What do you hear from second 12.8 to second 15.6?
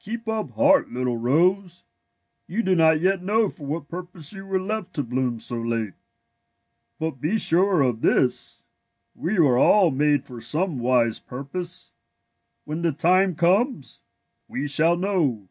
the time comes, we shall know."